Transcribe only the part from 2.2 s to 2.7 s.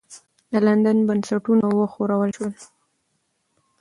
سول.